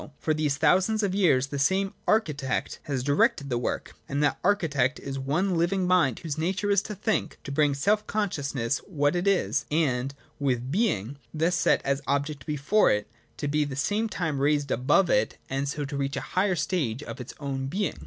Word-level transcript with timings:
For 0.17 0.33
these 0.33 0.57
thousands 0.57 1.03
of 1.03 1.13
years 1.13 1.45
the 1.49 1.59
same 1.59 1.93
Architect 2.07 2.79
has 2.85 3.03
directed 3.03 3.51
the 3.51 3.59
work: 3.59 3.93
and 4.09 4.23
that 4.23 4.39
Architect 4.43 4.99
is 4.99 5.13
the 5.13 5.21
one 5.21 5.55
living 5.55 5.85
Mind 5.85 6.17
whose 6.17 6.39
nature 6.39 6.71
is 6.71 6.81
to 6.81 6.95
think, 6.95 7.37
to 7.43 7.51
bring 7.51 7.73
to 7.75 7.79
self 7.79 8.07
consciousness 8.07 8.79
what 8.87 9.15
it 9.15 9.27
is, 9.27 9.67
and, 9.69 10.15
with 10.39 10.57
its 10.57 10.67
being 10.71 11.19
thus 11.35 11.53
set 11.53 11.83
as 11.85 12.01
object 12.07 12.47
before 12.47 12.89
it, 12.89 13.11
to 13.37 13.47
be 13.47 13.61
at 13.61 13.69
the 13.69 13.75
same 13.75 14.09
time 14.09 14.39
raised 14.39 14.71
above 14.71 15.11
it, 15.11 15.37
and 15.51 15.69
so 15.69 15.85
to 15.85 15.95
reach 15.95 16.17
a 16.17 16.21
higher 16.33 16.55
stage 16.55 17.03
of 17.03 17.21
its 17.21 17.35
own 17.39 17.67
being. 17.67 17.99